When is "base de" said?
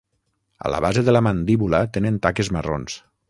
0.85-1.13